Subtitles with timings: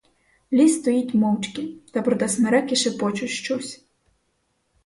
[0.53, 3.85] Ліс стоїть мовчки, та проте смереки шепочуть щось.